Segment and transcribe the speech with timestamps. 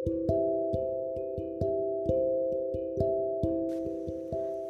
[0.00, 0.06] हे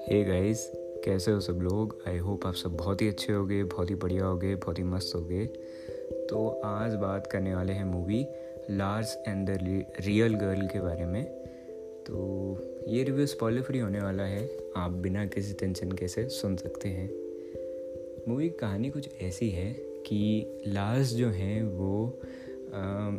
[0.08, 2.02] hey guys कैसे हो सब लोग?
[2.08, 5.14] आई होप आप सब बहुत ही अच्छे होगे बहुत ही बढ़िया होगे बहुत ही मस्त
[5.14, 5.46] होगे।
[6.30, 8.26] तो आज बात करने वाले हैं movie
[8.70, 11.24] Lars and the real girl के बारे में।
[12.06, 12.58] तो
[12.88, 16.88] ये रिव्यू स्पॉइलर फ्री होने वाला है। आप बिना किसी टेंशन के से सुन सकते
[16.88, 17.10] हैं।
[18.28, 22.20] मूवी की कहानी कुछ ऐसी है कि लार्ज जो हैं वो
[22.74, 23.10] आ,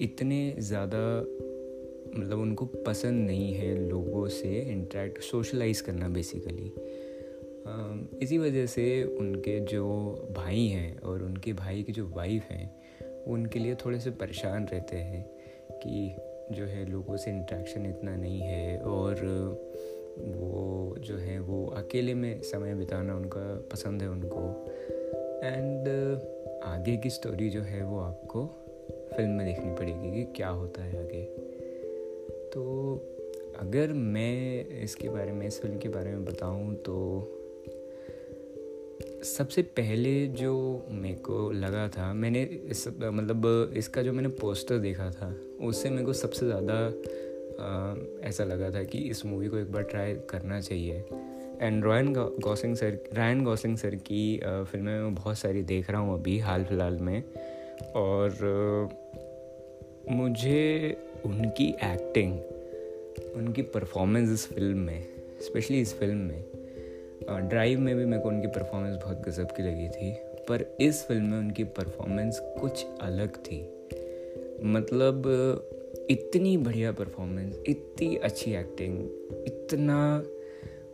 [0.00, 1.20] इतने ज़्यादा
[2.20, 6.72] मतलब उनको पसंद नहीं है लोगों से इंटरेक्ट सोशलाइज करना बेसिकली
[8.22, 9.84] इसी वजह से उनके जो
[10.36, 12.76] भाई हैं और उनके भाई की जो वाइफ हैं,
[13.26, 15.30] वो उनके लिए थोड़े से परेशान रहते हैं
[15.72, 16.16] कि
[16.52, 19.14] जो है लोगों से इंट्रैक्शन इतना नहीं है और
[20.18, 24.66] वो जो है, वो अकेले में समय बिताना उनका पसंद है उनको।
[25.44, 25.88] एंड
[26.64, 28.59] आगे की स्टोरी जो है वो आपको
[28.90, 31.22] फ़िल्म में देखनी पड़ेगी कि क्या होता है आगे।
[32.52, 32.62] तो
[33.60, 37.36] अगर मैं इसके बारे में, इस फ़िल्म के बारे में बताऊँ तो
[39.24, 40.52] सबसे पहले जो
[40.90, 46.04] मेरे को लगा था, मैंने इस मतलब इसका जो मैंने पोस्टर देखा था, उससे मेरे
[46.04, 46.76] को सबसे ज़्यादा
[48.28, 51.04] ऐसा लगा था कि इस मूवी को एक बार ट्राई करना चाहिए।
[51.60, 56.14] And Ryan Gosling sir, Ryan Gosling sir की फ़िल्में मैं बहुत सारी देख रहा हूँ
[56.14, 57.22] अभी हाल फ़िलहाल में।
[57.82, 58.88] और
[60.10, 62.38] मुझे उनकी एक्टिंग
[63.36, 65.04] उनकी परफॉर्मेंस इस फ़िल्म में
[65.40, 66.44] स्पेशली इस फ़िल्म में
[67.48, 70.12] ड्राइव में भी मेरे को उनकी परफॉर्मेंस बहुत गज़ब की लगी थी,
[70.48, 73.60] पर इस फ़िल्म में उनकी परफॉर्मेंस कुछ अलग थी।
[74.64, 75.22] मतलब
[76.10, 78.98] इतनी बढ़िया परफॉर्मेंस इतनी अच्छी एक्टिंग
[79.46, 80.24] इतना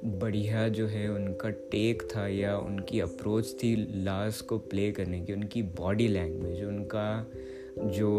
[0.06, 5.32] बढ़िया जो है उनका टेक था या उनकी अप्रोच थी लास्ट को प्ले करने की,
[5.32, 7.26] उनकी बॉडी लैंग्वेज उनका
[7.78, 8.10] जो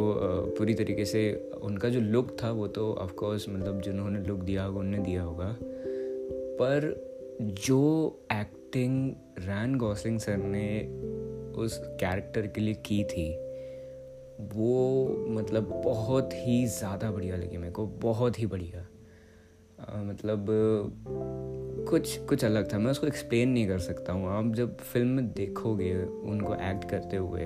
[0.58, 4.80] पूरी तरीके से उनका जो लुक था वो तो ऑफकोर्स मतलब जिन्होंने लुक दिया होगा,
[4.80, 5.58] उनने दिया होगा।
[6.59, 6.93] पर
[7.41, 10.67] जो एक्टिंग रैन गॉसलिंग सर ने
[11.58, 13.30] उस कैरेक्टर के लिए की थी,
[14.55, 18.86] वो मतलब बहुत ही ज़्यादा बढ़िया लगी मेरे को, बहुत ही बढ़िया।
[19.80, 20.45] मतलब
[21.89, 25.93] कुछ कुछ अलग था। मैं उसको एक्सप्लेन नहीं कर सकता हूँ। आप जब फ़िल्म देखोगे,
[26.04, 27.45] उनको एक्ट करते हुए,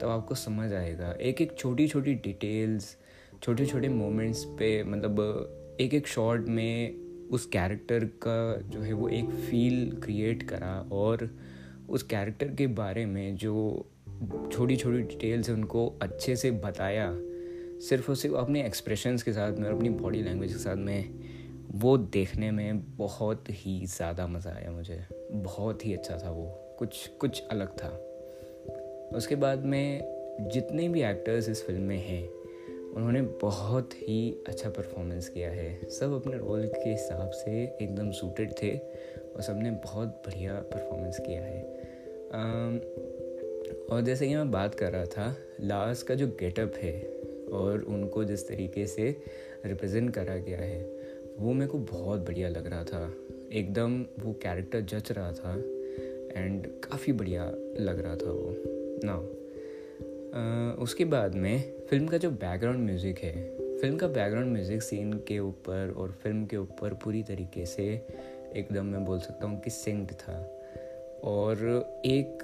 [0.00, 2.96] तब आपको समझ आएगा। एक एक छोटी छोटी डिटेल्स
[3.42, 9.08] छोटे छोटे मोमेंट्स पे मतलब एक एक शॉट में उस कैरेक्टर का जो है, वो
[9.08, 11.28] एक फील क्रिएट करा और
[11.88, 13.86] उस कैरेक्टर के बारे में जो
[14.52, 17.10] छोटी छोटी डिटेल्स है उनको अच्छे से बताया,
[17.80, 21.33] सिर्फ़ और सिर्फ़ अपने एक्सप्रेशंस के साथ में और अपनी बॉडी लैंग्वेज के साथ में
[21.74, 24.98] वो देखने में बहुत ही ज़्यादा मज़ा आया मुझे।
[25.32, 26.44] बहुत ही अच्छा था वो।
[26.78, 27.88] कुछ कुछ अलग था।
[29.16, 32.28] उसके बाद में जितने भी एक्टर्स इस फ़िल्म में हैं,
[32.94, 38.52] उन्होंने बहुत ही अच्छा परफॉर्मेंस किया है। सब अपने रोल के हिसाब से एकदम सूटेड
[38.62, 41.62] थे और सबने बहुत बढ़िया परफॉर्मेंस किया है।
[43.90, 47.00] और जैसे कि मैं बात कर रहा था लास्ट का जो गेटअप है
[47.52, 49.22] और उनको जिस तरीके से
[49.66, 51.03] रिप्रेजेंट करा गया है
[51.38, 53.02] वो मेरे को बहुत बढ़िया लग रहा था।
[53.52, 55.54] एकदम वो कैरेक्टर जच रहा था
[56.34, 57.44] एंड काफ़ी बढ़िया
[57.80, 58.54] लग रहा था वो।
[59.04, 59.16] ना
[60.82, 63.32] उसके बाद में फ़िल्म का जो बैकग्राउंड म्यूज़िक है
[63.80, 67.84] फ़िल्म का बैकग्राउंड म्यूज़िक सीन के ऊपर और फ़िल्म के ऊपर पूरी तरीके से
[68.56, 70.38] एकदम मैं बोल सकता हूँ कि सिंक्ड था।
[71.24, 71.58] और
[72.04, 72.42] एक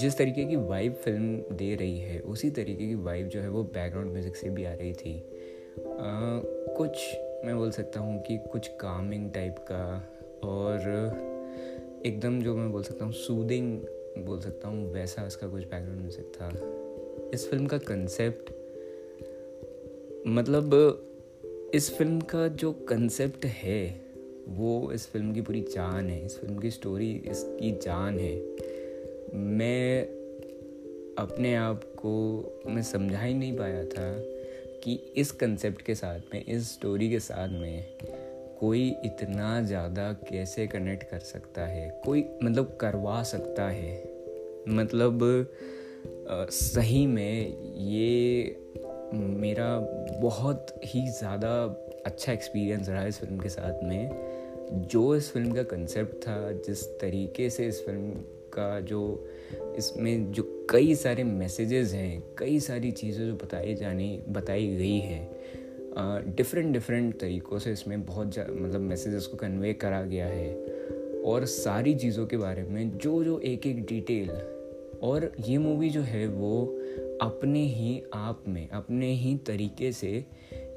[0.00, 3.62] जिस तरीके की वाइब फ़िल्म दे रही है उसी तरीके की वाइब जो है वो
[3.64, 6.40] बैकग्राउंड म्यूज़िक से भी आ रही थी। आ,
[6.76, 6.96] कुछ
[7.44, 9.84] मैं बोल सकता हूँ कि कुछ कामिंग टाइप का
[10.44, 10.80] और
[12.06, 13.78] एकदम जो मैं बोल सकता हूँ सूदिंग
[14.18, 18.50] बोल सकता हूँ, वैसा उसका कुछ बैकग्राउंड म्यूज़िक था इस फ़िल्म का कंसेप्ट
[20.26, 20.74] मतलब
[21.74, 24.00] इस फ़िल्म का जो कंसेप्ट है,
[24.48, 28.34] वो इस फ़िल्म की पूरी जान है। इस फ़िल्म की स्टोरी इसकी जान है।
[29.34, 30.02] मैं
[31.18, 32.12] अपने आप को,
[32.66, 34.10] मैं समझा ही नहीं पाया था
[34.84, 37.84] कि इस कंसेप्ट के साथ में इस स्टोरी के साथ में
[38.60, 42.00] कोई इतना ज़्यादा कैसे कनेक्ट कर सकता है?
[42.04, 44.04] कोई मतलब करवा सकता है?
[44.68, 45.46] मतलब
[46.30, 48.56] आ, सही में ये
[49.14, 49.78] मेरा
[50.20, 51.62] बहुत ही ज़्यादा
[52.06, 54.30] अच्छा एक्सपीरियंस रहा इस फ़िल्म के साथ में।
[54.72, 58.10] जो इस फ़िल्म का कंसेप्ट था जिस तरीके से इस फ़िल्म
[58.54, 59.28] का जो
[59.76, 66.34] इसमें जो कई सारे मैसेजेस हैं, कई सारी चीज़ें जो बताई जानी, बताई गई हैं।
[66.36, 70.54] डिफरेंट डिफरेंट तरीक़ों से इसमें बहुत मतलब मैसेजेस को कन्वे करा गया है।
[71.24, 74.30] और सारी चीज़ों के बारे में जो जो एक एक डिटेल
[75.02, 76.62] और ये मूवी जो है वो
[77.22, 80.24] अपने ही आप में, अपने ही तरीके से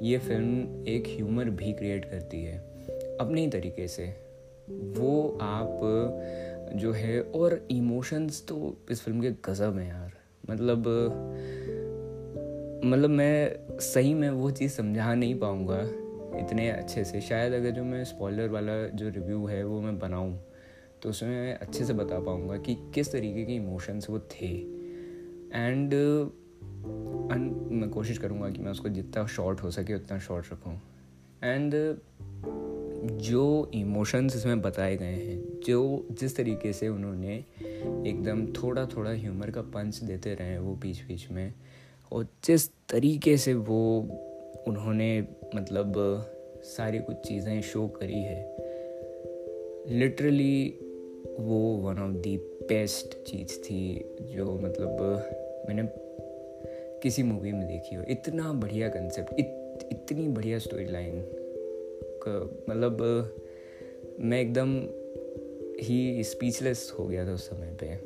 [0.01, 2.57] ये फ़िल्म एक ह्यूमर भी क्रिएट करती है।
[3.19, 4.23] अपने ही तरीके से।
[4.69, 5.79] वो आप
[6.75, 10.11] जो है, और इमोशंस तो इस फ़िल्म के गज़ब हैं यार।
[10.49, 10.87] मतलब
[12.85, 15.81] मतलब मैं सही में वो चीज़ समझा नहीं पाऊँगा
[16.39, 20.39] इतने अच्छे से। शायद अगर जो मैं स्पॉइलर वाला जो रिव्यू है, वो मैं बनाऊँ
[21.01, 24.51] तो उसमें मैं अच्छे से बता पाऊँगा कि किस तरीके के इमोशंस वो थे।
[25.53, 25.93] एंड
[27.71, 30.73] मैं कोशिश करूँगा कि मैं उसको जितना शॉर्ट हो सके, उतना शॉर्ट रखूँ।
[31.43, 31.73] एंड
[33.03, 37.35] जो इमोशंस इसमें बताए गए हैं जो जिस तरीके से उन्होंने
[38.09, 41.53] एकदम थोड़ा थोड़ा ह्यूमर का पंच देते रहे वो बीच बीच में
[42.11, 43.99] और जिस तरीके से वो
[44.67, 45.93] उन्होंने मतलब
[46.63, 48.57] सारी कुछ चीज़ें शो करी है
[49.87, 50.79] लिटरली
[51.39, 54.97] वो वन ऑफ़ दी बेस्ट चीज़ थी जो मतलब
[55.67, 55.83] मैंने
[57.01, 61.39] किसी मूवी में देखी हो। इतना बढ़िया कंसेप्ट इत, इतनी बढ़िया स्टोरी लाइन
[62.69, 63.01] मतलब
[64.19, 64.75] मैं एकदम
[65.83, 67.97] ही स्पीचलेस हो गया था उस समय पे।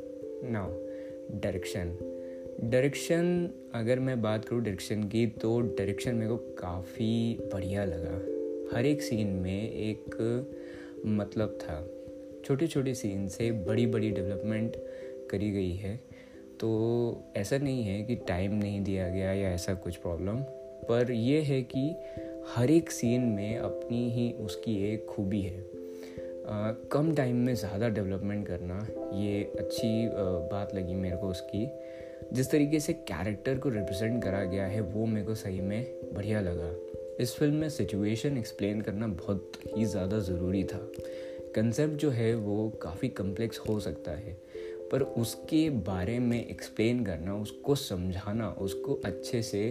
[0.51, 0.71] नाउ
[1.39, 1.97] डायरेक्शन
[2.63, 8.85] डायरेक्शन अगर मैं बात करूँ डायरेक्शन की तो डायरेक्शन मेरे को काफ़ी बढ़िया लगा। हर
[8.85, 10.15] एक सीन में एक
[11.05, 11.81] मतलब था।
[12.45, 14.77] छोटे छोटे सीन से बड़ी बड़ी डेवलपमेंट
[15.31, 15.95] करी गई है।
[16.59, 20.41] तो ऐसा नहीं है कि टाइम नहीं दिया गया या ऐसा कुछ प्रॉब्लम
[20.89, 21.89] पर यह है कि
[22.47, 25.59] हर एक सीन में अपनी ही उसकी एक खूबी है।
[26.47, 28.77] आ, कम टाइम में ज़्यादा डेवलपमेंट करना
[29.13, 30.07] ये अच्छी
[30.51, 31.65] बात लगी मेरे को उसकी।
[32.33, 35.83] जिस तरीके से कैरेक्टर को रिप्रेजेंट करा गया है वो मेरे को सही में
[36.13, 36.71] बढ़िया लगा।
[37.19, 40.79] इस फ़िल्म में सिचुएशन एक्सप्लेन करना बहुत ही ज़्यादा ज़रूरी था।
[41.55, 44.37] कंसेप्ट जो है वो काफ़ी कम्प्लेक्स हो सकता है।
[44.91, 49.69] पर उसके बारे में एक्सप्लेन करना उसको समझाना उसको अच्छे से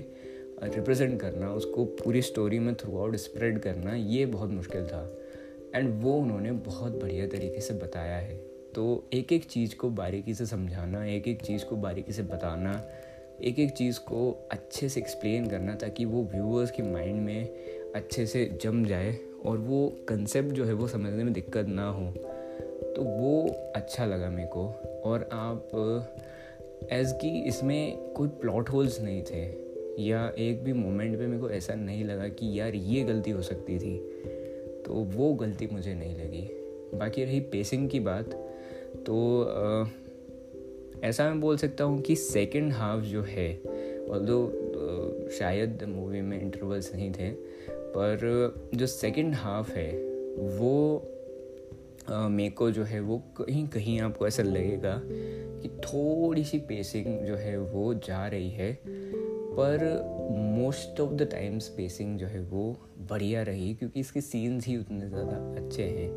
[0.63, 5.19] रिप्रेजेंट करना, उसको पूरी स्टोरी में थ्रू आउट स्प्रेड करना, ये बहुत मुश्किल था।
[5.75, 8.37] एंड वो उन्होंने बहुत बढ़िया तरीके से बताया है।
[8.75, 12.85] तो एक एक चीज़ को बारीकी से समझाना एक एक चीज़ को बारीकी से बताना
[13.43, 17.49] एक एक चीज़ को अच्छे से एक्सप्लेन करना ताकि वो व्यूअर्स के माइंड में
[17.95, 22.13] अच्छे से जम जाए और वो कंसेप्ट जो है वो समझने में दिक्कत ना हो।
[22.97, 24.69] तो वो अच्छा लगा मेरे को।
[25.05, 25.69] और आप
[26.91, 29.66] एज की इसमें कोई प्लॉट होल्स नहीं थे।
[29.99, 33.43] या एक भी मोमेंट पे मेरे को ऐसा नहीं लगा कि यार ये गलती हो
[33.43, 33.99] सकती थी।
[34.87, 36.51] तो वो गलती मुझे नहीं लगी।
[36.99, 38.31] बाकी रही पेसिंग की बात
[39.07, 39.85] तो आ,
[41.05, 43.57] ऐसा मैं बोल सकता हूँ कि सेकंड हाफ़ जो है
[44.11, 47.31] और दो शायद मूवी में इंटरवल्स नहीं थे
[47.71, 49.93] पर जो सेकंड हाफ़ है
[50.41, 51.03] वो
[52.11, 55.03] मेरे को जो है वो कहीं कहीं आपको ऐसा लगेगा
[55.63, 58.79] कि थोड़ी सी पेसिंग जो है वो जा रही है।
[59.59, 59.85] पर
[60.57, 62.65] most of the time spacing जो है वो
[63.11, 66.11] बढ़िया रही क्योंकि इसके सीन्स ही उतने ज़्यादा अच्छे हैं।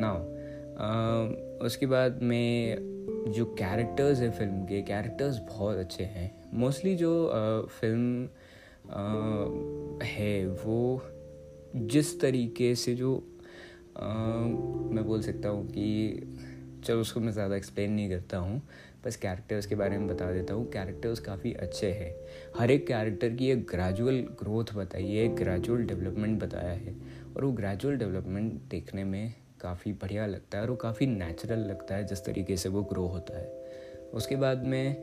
[0.00, 2.76] नाउ उसके बाद में
[3.28, 7.12] जो कैरेक्टर्स हैं फ़िल्म के कैरेक्टर्स बहुत अच्छे हैं। मोस्टली जो
[7.80, 8.28] फ़िल्म
[10.02, 11.02] है वो
[11.76, 13.14] जिस तरीके से जो
[13.98, 18.60] आ, मैं बोल सकता हूँ कि चलो उसको मैं ज़्यादा एक्सप्लेन नहीं करता हूँ
[19.08, 22.14] बस कैरेक्टर्स के बारे में बता देता हूँ। कैरेक्टर्स काफ़ी अच्छे हैं।
[22.56, 26.94] हर एक कैरेक्टर की एक ग्रेजुअल ग्रोथ बताई है एक ग्रेजुअल डेवलपमेंट बताया है।
[27.36, 31.94] और वो ग्रेजुअल डेवलपमेंट देखने में काफ़ी बढ़िया लगता है और वो काफ़ी नेचुरल लगता
[31.94, 33.46] है, जिस तरीके से वो ग्रो होता है।
[34.14, 34.96] उसके बाद में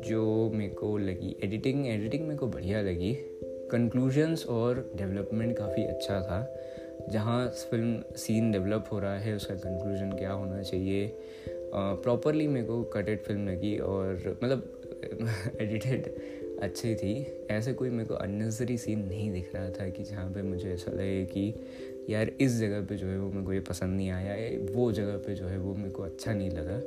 [0.00, 3.14] जो मेरे को लगी एडिटिंग एडिटिंग मेरे को बढ़िया लगी।
[3.70, 6.56] कंक्लूजन्स और डेवलपमेंट काफ़ी अच्छा था।
[7.10, 11.06] जहाँ फ़िल्म सीन डेवलप हो रहा है, उसका कंक्लूजन क्या होना चाहिए?
[11.74, 14.76] प्रॉपरली मेरे को कटेड फ़िल्म लगी और मतलब
[15.60, 16.14] एडिटेड
[16.62, 20.42] अच्छी थी। ऐसे कोई मेरे को अननेसरी सीन नहीं दिख रहा था कि जहाँ पे
[20.42, 21.54] मुझे ऐसा लगे कि
[22.10, 25.16] यार, इस जगह पे जो है वो मेरे को ये पसंद नहीं आया वो जगह
[25.16, 26.80] पे जो है वो मेरे को अच्छा नहीं लगा।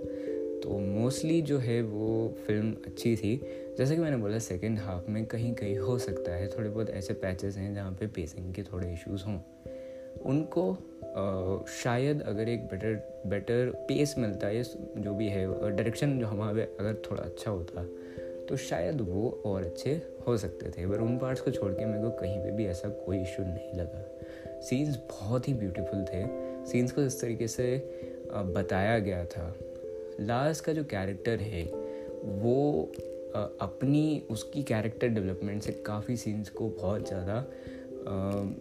[0.59, 3.41] तो मोस्टली जो है वो फ़िल्म अच्छी थी।
[3.77, 7.13] जैसे कि मैंने बोला सेकेंड हाफ़ में कहीं कहीं हो सकता है, थोड़े बहुत ऐसे
[7.13, 9.39] पैचेस हैं जहाँ पे पेसिंग के थोड़े इश्यूज़ हों।
[10.25, 10.77] उनको
[11.73, 17.01] शायद अगर एक बेटर बेटर पेस मिलता है, जो भी है डायरेक्शन जो हमारे अगर
[17.09, 17.83] थोड़ा अच्छा होता
[18.49, 19.91] तो शायद वो और अच्छे
[20.27, 22.89] हो सकते थे। पर उन पार्ट्स को छोड़ के मेरे को कहीं पे भी ऐसा
[23.05, 26.25] कोई इशू नहीं लगा। सीन्स बहुत ही ब्यूटीफुल थे।
[26.65, 27.65] सीन्स को इस तरीके से
[28.33, 29.53] बताया गया था।
[30.19, 31.63] लास्ट का जो कैरेक्टर है,
[32.23, 32.91] वो
[33.61, 37.35] अपनी उसकी कैरेक्टर डेवलपमेंट से काफ़ी सीन्स को बहुत ज़्यादा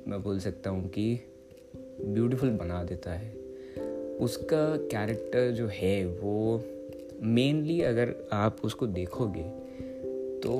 [0.09, 1.05] मैं बोल सकता हूँ कि
[2.05, 3.31] ब्यूटीफुल बना देता है।
[4.21, 6.63] उसका कैरेक्टर जो है वो
[7.25, 9.43] मेनली अगर आप उसको देखोगे
[10.41, 10.53] तो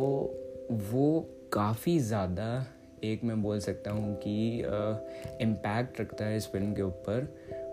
[0.93, 2.67] वो काफ़ी ज़्यादा
[3.05, 4.35] एक मैं बोल सकता हूँ कि
[5.45, 7.29] इम्पैक्ट रखता है इस फ़िल्म के ऊपर।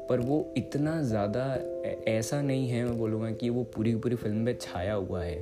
[0.10, 1.44] पर वो इतना ज़्यादा
[2.08, 5.40] ऐसा नहीं है मैं बोलूँगा कि वो पूरी पूरी फ़िल्म में छाया हुआ है।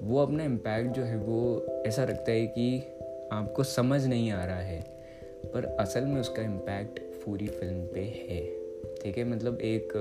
[0.00, 2.78] वो अपना इम्पैक्ट जो है वो ऐसा रखता है कि
[3.32, 4.80] आपको समझ नहीं आ रहा है।
[5.44, 8.40] पर असल में उसका इम्पैक्ट पूरी फ़िल्म पे है।
[9.02, 9.92] ठीक है मतलब एक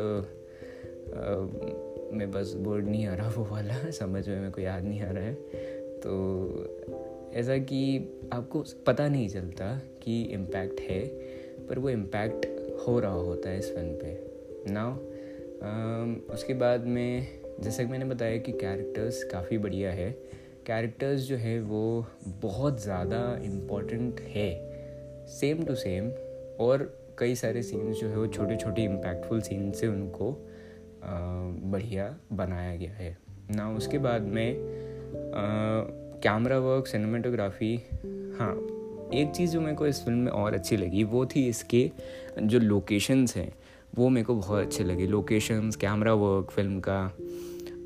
[2.13, 5.12] मैं बस बोर्ड नहीं आ रहा वो वाला, समझ में मेरे को याद नहीं आ
[5.12, 5.34] रहा है।
[6.00, 11.06] तो ऐसा कि आपको पता नहीं चलता कि इम्पैक्ट है,
[11.68, 12.46] पर वो इम्पैक्ट
[12.88, 17.27] हो रहा होता है इस फ़िल्म पे। नाउ उसके बाद में,
[17.60, 20.12] जैसे कि मैंने बताया कि कैरेक्टर्स काफ़ी बढ़िया है।
[20.65, 24.50] कैरेक्टर्स जो है वो बहुत ज़्यादा इंपॉर्टेंट है।
[25.27, 26.10] सेम टू सेम
[26.60, 30.32] और कई सारे सीन्स जो है वो छोटे छोटे इम्पैक्टफुल सीन से उनको
[31.72, 33.17] बढ़िया बनाया गया है।
[33.51, 34.55] ना उसके बाद में
[36.24, 37.75] कैमरा वर्क सिनेमाटोग्राफी
[38.39, 38.53] हाँ
[39.13, 41.91] एक चीज़ जो मेरे को इस फ़िल्म में और अच्छी लगी वो थी इसके
[42.41, 43.53] जो लोकेशंस हैं
[43.96, 47.17] वो मेरे को बहुत अच्छे लगे। लोकेशंस कैमरा वर्क फ़िल्म का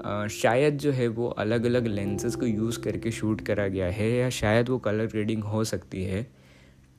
[0.06, 4.10] आ, शायद जो है वो अलग अलग लेंसेज को यूज़ करके शूट करा गया है
[4.12, 6.24] या शायद वो कलर ग्रेडिंग हो सकती है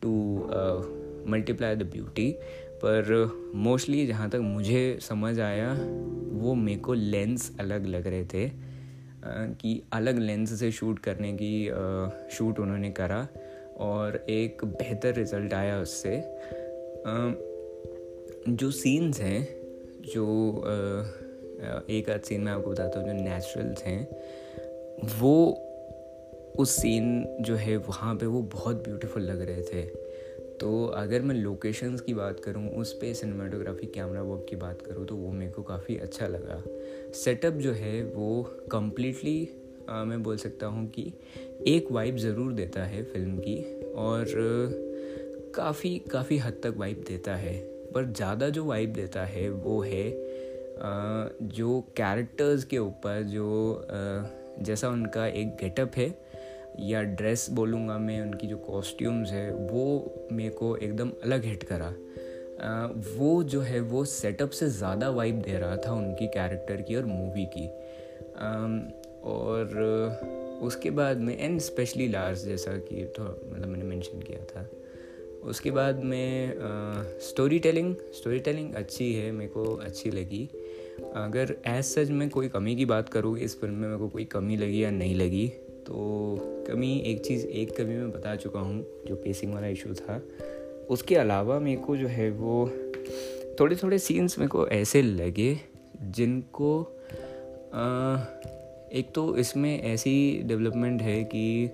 [0.02, 0.12] टू
[1.28, 2.30] मल्टीप्लाई द ब्यूटी
[2.85, 5.73] पर मोस्टली जहाँ तक मुझे समझ आया,
[6.32, 8.50] वो मेरे को लेंस अलग लग रहे थे
[9.61, 11.52] कि अलग लेंस से शूट करने की
[12.37, 13.26] शूट उन्होंने करा,
[13.78, 16.16] और एक बेहतर रिज़ल्ट आया उससे।
[18.49, 19.42] जो सीन्स हैं,
[20.04, 20.25] जो
[21.90, 24.08] एक आध सीन मैं आपको बताता हूँ, जो नेचुरल्स हैं,
[25.18, 25.35] वो
[26.58, 30.08] उस सीन जो है, वहाँ पे वो बहुत ब्यूटीफुल लग रहे थे।
[30.61, 35.07] तो अगर मैं लोकेशंस की बात करूँ, उस पर सिनेमाटोग्राफी कैमरा वर्क की बात करूँ
[35.07, 36.62] तो वो मेरे को काफ़ी अच्छा लगा।
[37.15, 39.49] सेटअप जो है, वो कम्प्लीटली
[39.91, 41.12] मैं बोल सकता हूँ कि
[41.67, 43.57] एक वाइब ज़रूर देता है फ़िल्म की
[43.97, 44.27] और
[45.55, 47.57] काफ़ी काफ़ी हद तक वाइब देता है।
[47.95, 50.11] पर ज़्यादा जो वाइब देता है, वो है
[51.43, 53.87] जो कैरेक्टर्स के ऊपर, जो
[54.61, 56.09] जैसा उनका एक गेटअप है
[56.80, 61.94] या ड्रेस बोलूँगा मैं, उनकी जो कॉस्ट्यूम्स है, वो मेरे को एकदम अलग हिट करा।
[63.18, 67.04] वो जो है, वो सेटअप से ज़्यादा वाइब दे रहा था उनकी कैरेक्टर की और
[67.06, 67.66] मूवी की।
[69.25, 74.68] और उसके बाद में एंड स्पेशली लार्स जैसा कि मतलब मैंने मेंशन किया था।
[75.44, 76.54] उसके बाद में
[77.22, 80.44] स्टोरी टेलिंग स्टोरी टेलिंग अच्छी है, मेरे को अच्छी लगी।
[81.16, 84.25] अगर एज सच मैं कोई कमी की बात करूँ, इस फ़िल्म में मेरे को कोई
[84.25, 85.46] कमी लगी या नहीं लगी
[85.88, 90.21] तो कमी एक चीज़ एक कमी मैं बता चुका हूँ जो पेसिंग वाला इशू था।
[90.90, 92.68] उसके अलावा मेरे को जो है वो
[93.61, 95.57] थोड़े थोड़े सीन्स मेरे को ऐसे लगे
[96.02, 96.83] जिनको
[97.75, 98.16] आ,
[98.92, 101.66] एक तो इसमें ऐसी डेवलपमेंट है कि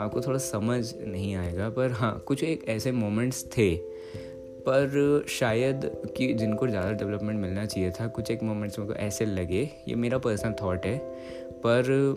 [0.00, 3.74] आपको थोड़ा समझ नहीं आएगा पर हाँ कुछ एक ऐसे मोमेंट्स थे।
[4.66, 9.26] पर शायद कि जिनको ज़्यादा डेवलपमेंट मिलना चाहिए था कुछ एक मोमेंट्स मेरे को ऐसे
[9.26, 10.98] लगे ये मेरा पर्सनल थॉट है।
[11.66, 12.16] पर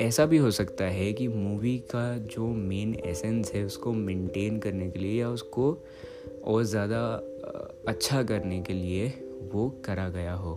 [0.00, 4.90] ऐसा भी हो सकता है कि मूवी का जो मेन एसेंस है, उसको मेंटेन करने
[4.90, 5.66] के लिए या उसको
[6.44, 7.02] और ज़्यादा
[7.88, 9.08] अच्छा करने के लिए
[9.52, 10.54] वो करा गया हो।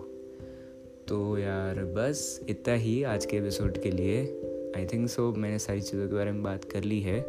[1.07, 4.21] तो यार, बस इतना ही आज के एपिसोड के लिए।
[4.77, 7.19] आई थिंक सो मैंने सारी चीज़ों के बारे में बात कर ली है।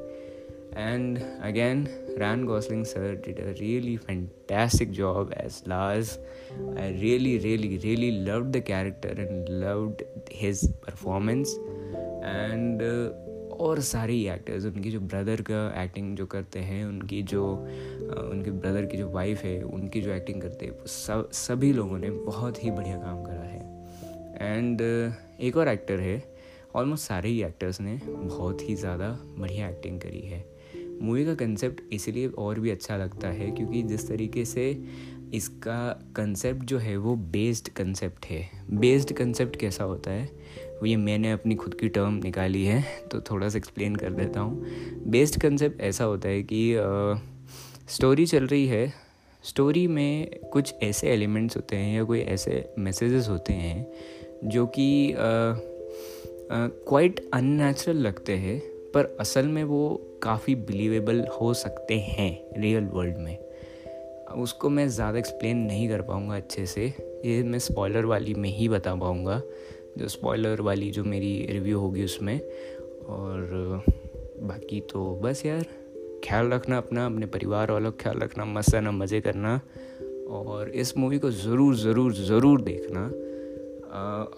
[0.76, 1.86] And again
[2.18, 6.18] Ryan Gosling sir did a really fantastic job as Lars
[6.78, 10.02] I really really really loved the character and loved
[10.32, 11.56] his performance
[12.24, 17.22] and uh, और सारे ही एक्टर्स उनकी जो ब्रदर का एक्टिंग जो करते हैं उनकी
[17.22, 21.72] जो uh, उनके ब्रदर की जो वाइफ है उनकी जो एक्टिंग करते हैं सब सभी
[21.72, 23.62] लोगों ने बहुत ही बढ़िया काम करा है।
[24.56, 26.22] एंड uh, एक और एक्टर है
[26.74, 30.44] ऑलमोस्ट सारे ही एक्टर्स ने बहुत ही ज़्यादा बढ़िया एक्टिंग करी है।
[31.02, 34.70] मूवी का कंसेप्ट इसलिए और भी अच्छा लगता है क्योंकि जिस तरीके से
[35.34, 35.78] इसका
[36.16, 40.28] कंसेप्ट जो है वो बेस्ड कंसेप्ट है। बेस्ड कंसेप्ट कैसा होता है?
[40.82, 44.64] ये मैंने अपनी खुद की टर्म निकाली है तो थोड़ा सा एक्सप्लेन कर देता हूँ।
[45.06, 46.74] बेस्ड कंसेप्ट ऐसा होता है कि
[47.88, 48.92] स्टोरी चल रही है।
[49.44, 53.86] स्टोरी में कुछ ऐसे एलिमेंट्स होते हैं या कोई ऐसे मैसेजेस होते हैं,
[54.44, 55.14] जो कि
[56.50, 58.58] क्वाइट अननेचुरल लगते हैं,
[58.94, 59.88] पर असल में वो
[60.22, 63.38] काफ़ी बिलीवेबल हो सकते हैं रियल वर्ल्ड में।
[64.34, 66.86] उसको मैं ज़्यादा एक्सप्लेन नहीं कर पाऊँगा अच्छे से।
[67.24, 69.40] ये मैं स्पॉयलर वाली में ही बता पाऊँगा।
[69.98, 73.84] जो स्पॉयलर वाली जो मेरी रिव्यू होगी उसमें। और,
[74.42, 75.64] बाकी तो बस यार,
[76.24, 79.60] ख्याल रखना अपना, अपने परिवार वालों का ख्याल रखना, मस्त रहना मज़े करना।
[80.30, 83.10] और इस मूवी को ज़रूर ज़रूर ज़रूर देखना।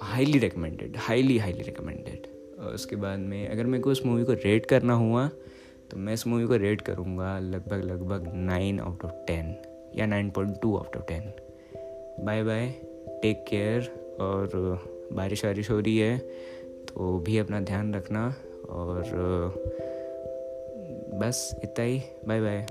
[0.03, 2.27] Highly recommended highly highly recommended
[2.63, 5.29] उसके बाद में अगर मेरे को उस मूवी को रेट करना हुआ
[5.91, 9.55] तो मैं इस मूवी को रेट करूँगा लगभग लगभग नाइन आउट ऑफ़ टेन
[9.97, 11.33] या nine point two out of ten
[12.25, 12.69] bye bye
[13.23, 13.89] take care
[14.21, 16.19] और बारिश वारिश हो रही है
[16.89, 18.35] तो भी अपना ध्यान रखना
[18.71, 19.03] और,
[21.15, 22.67] बस इतना ही। Bye bye.